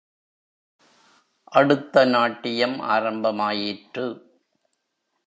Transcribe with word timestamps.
அடுத்த 1.51 2.05
நாட்டியம் 2.05 2.79
ஆரம்பமாயிற்று. 2.79 4.05